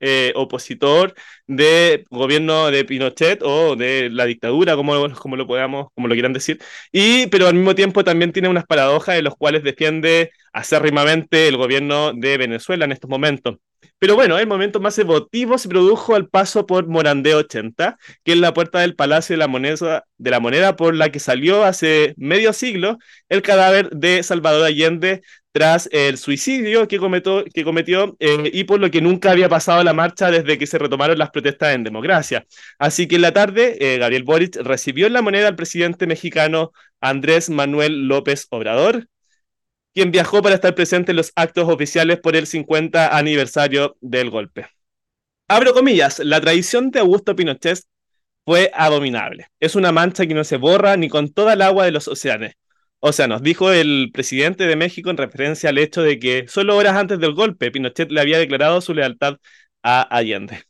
[0.07, 1.15] eh, opositor
[1.47, 6.33] de gobierno de Pinochet o de la dictadura, como, como lo podamos, como lo quieran
[6.35, 6.61] decir,
[6.93, 11.59] y pero al mismo tiempo también tiene unas paradojas en los cuales defiende acérrimamente el
[11.59, 13.57] gobierno de Venezuela en estos momentos.
[13.99, 18.39] Pero bueno, el momento más emotivo se produjo al paso por Morandé 80, que es
[18.39, 22.15] la puerta del Palacio de la, Moneda, de la Moneda por la que salió hace
[22.17, 22.99] medio siglo
[23.29, 28.81] el cadáver de Salvador Allende tras el suicidio que cometió, que cometió eh, y por
[28.81, 32.45] lo que nunca había pasado la marcha desde que se retomaron las protestas en democracia.
[32.79, 36.73] Así que en la tarde, eh, Gabriel Boric recibió en la moneda al presidente mexicano
[37.01, 39.07] Andrés Manuel López Obrador,
[39.95, 44.67] quien viajó para estar presente en los actos oficiales por el 50 aniversario del golpe.
[45.49, 47.81] Abro comillas, la tradición de Augusto Pinochet
[48.45, 49.49] fue abominable.
[49.61, 52.53] Es una mancha que no se borra ni con toda el agua de los océanos.
[53.01, 56.77] O sea, nos dijo el presidente de México en referencia al hecho de que solo
[56.77, 59.37] horas antes del golpe, Pinochet le había declarado su lealtad
[59.83, 60.63] a Allende.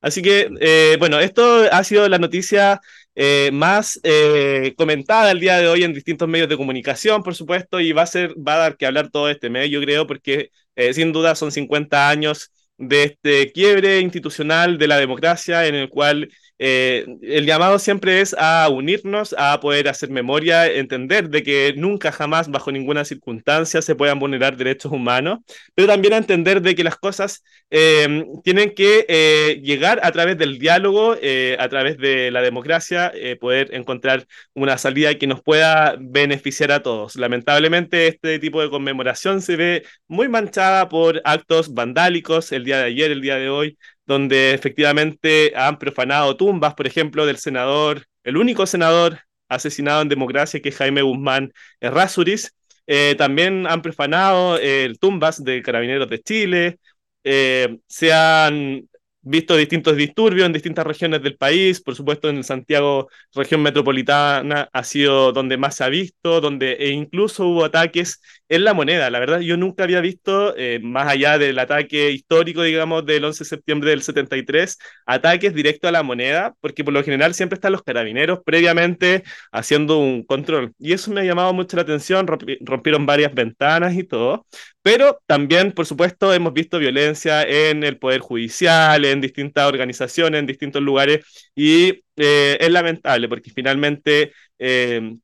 [0.00, 2.80] Así que, eh, bueno, esto ha sido la noticia
[3.14, 7.80] eh, más eh, comentada el día de hoy en distintos medios de comunicación, por supuesto,
[7.80, 10.50] y va a, ser, va a dar que hablar todo este mes, yo creo, porque
[10.76, 15.88] eh, sin duda son 50 años de este quiebre institucional de la democracia en el
[15.88, 16.28] cual
[16.64, 22.12] eh, el llamado siempre es a unirnos, a poder hacer memoria, entender de que nunca
[22.12, 25.40] jamás, bajo ninguna circunstancia, se puedan vulnerar derechos humanos,
[25.74, 30.38] pero también a entender de que las cosas eh, tienen que eh, llegar a través
[30.38, 31.16] del diálogo,
[31.58, 37.16] a través de la democracia, poder encontrar una salida que nos pueda beneficiar a todos.
[37.16, 42.84] Lamentablemente, este tipo de conmemoración se ve muy manchada por actos vandálicos el día de
[42.84, 43.78] ayer, el día de hoy,
[44.12, 50.60] donde efectivamente han profanado tumbas, por ejemplo, del senador, el único senador asesinado en democracia,
[50.60, 52.54] que es Jaime Guzmán Errázuriz.
[52.86, 56.78] Eh, también han profanado eh, tumbas de carabineros de Chile,
[57.24, 58.88] eh, se han
[59.22, 64.84] visto distintos disturbios en distintas regiones del país, por supuesto en Santiago, región metropolitana, ha
[64.84, 68.20] sido donde más se ha visto, donde e incluso hubo ataques
[68.52, 69.08] en la moneda.
[69.10, 73.44] La verdad, yo nunca había visto, eh, más allá del ataque histórico, digamos, del 11
[73.44, 77.72] de septiembre del 73, ataques directos a la moneda, porque por lo general siempre están
[77.72, 79.22] los carabineros previamente
[79.52, 80.74] haciendo un control.
[80.78, 82.26] Y eso me ha llamado mucho la atención,
[82.60, 84.46] rompieron varias ventanas y todo.
[84.82, 90.46] Pero también, por supuesto, hemos visto violencia en el Poder Judicial, en distintas organizaciones, en
[90.46, 91.24] distintos lugares,
[91.54, 95.16] y eh, es lamentable porque finalmente eh,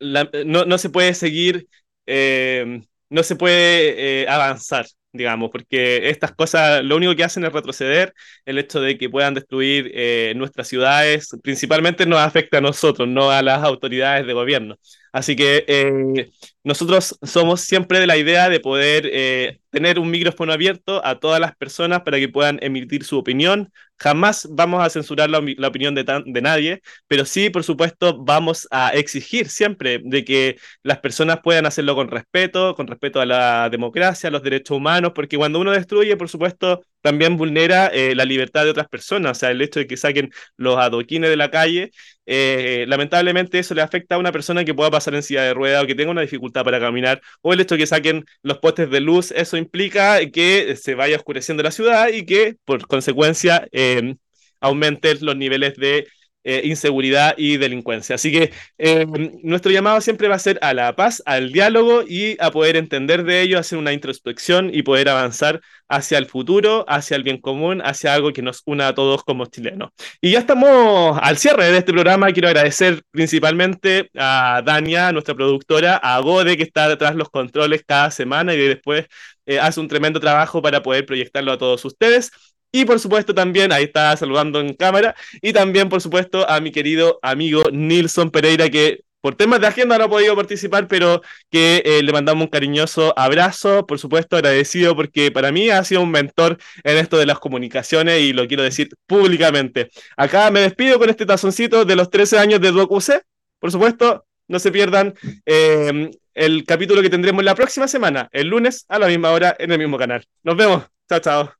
[0.00, 1.68] no, no se puede seguir,
[2.06, 7.52] eh, no se puede eh, avanzar, digamos, porque estas cosas lo único que hacen es
[7.52, 13.08] retroceder, el hecho de que puedan destruir eh, nuestras ciudades, principalmente nos afecta a nosotros,
[13.08, 14.76] no a las autoridades de gobierno.
[15.12, 16.30] Así que eh,
[16.62, 21.40] nosotros somos siempre de la idea de poder eh, tener un micrófono abierto a todas
[21.40, 23.72] las personas para que puedan emitir su opinión.
[23.98, 25.38] Jamás vamos a censurar la,
[25.68, 30.98] opinión de, de nadie, pero sí, por supuesto, vamos a exigir siempre de que las
[30.98, 35.36] personas puedan hacerlo con respeto, con respeto a la democracia, a los derechos humanos, porque
[35.36, 39.38] cuando uno destruye, por supuesto, también vulnera eh, la libertad de otras personas.
[39.38, 41.90] O sea, el hecho de que saquen los adoquines de la calle,
[42.26, 45.82] eh, lamentablemente eso le afecta a una persona que pueda pasar en silla de rueda
[45.82, 48.90] o que tenga una dificultad para caminar, o el hecho de que saquen los postes
[48.90, 54.14] de luz, eso implica que se vaya oscureciendo la ciudad y que, por consecuencia, eh,
[54.60, 56.06] aumenten los niveles de
[56.44, 58.14] eh, inseguridad y delincuencia.
[58.14, 59.06] Así que eh,
[59.42, 63.24] nuestro llamado siempre va a ser a la paz, al diálogo y a poder entender
[63.24, 67.82] de ello, hacer una introspección y poder avanzar hacia el futuro, hacia el bien común,
[67.84, 69.90] hacia algo que nos una a todos como chilenos.
[70.20, 72.32] Y ya estamos al cierre de este programa.
[72.32, 77.82] Quiero agradecer principalmente a Dania, nuestra productora, a Gode, que está detrás de los controles
[77.86, 79.06] cada semana y después
[79.46, 82.30] eh, hace un tremendo trabajo para poder proyectarlo a todos ustedes.
[82.72, 86.70] Y por supuesto también, ahí está saludando en cámara, y también por supuesto a mi
[86.70, 91.82] querido amigo Nilson Pereira, que por temas de agenda no ha podido participar, pero que
[91.84, 96.10] eh, le mandamos un cariñoso abrazo, por supuesto agradecido porque para mí ha sido un
[96.10, 99.90] mentor en esto de las comunicaciones y lo quiero decir públicamente.
[100.16, 103.22] Acá me despido con este tazoncito de los 13 años de DuoQC.
[103.58, 105.14] Por supuesto, no se pierdan
[105.44, 109.70] eh, el capítulo que tendremos la próxima semana, el lunes a la misma hora en
[109.72, 110.24] el mismo canal.
[110.42, 110.84] Nos vemos.
[111.08, 111.59] Chao, chao.